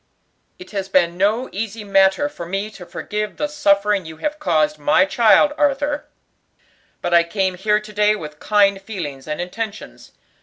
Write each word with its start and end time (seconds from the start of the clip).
"It 0.57 0.71
has 0.71 0.89
been 0.89 1.15
no 1.15 1.47
easy 1.51 1.83
matter 1.83 2.27
for 2.27 2.47
me 2.47 2.71
to 2.71 2.87
forgive 2.87 3.37
the 3.37 3.45
suffering 3.47 4.03
you 4.03 4.17
have 4.17 4.39
caused 4.39 4.79
my 4.79 5.05
child, 5.05 5.53
Arthur; 5.59 6.05
but 7.03 7.13
I 7.13 7.21
came 7.23 7.53
here 7.53 7.79
to 7.79 7.93
day 7.93 8.15
with 8.15 8.39
kind 8.39 8.81
feelings 8.81 9.27
and 9.27 9.39
intentions. 9.39 10.13